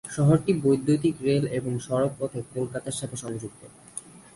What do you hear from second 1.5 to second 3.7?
এবং সড়কপথে কলকাতার সাথে যুক্ত।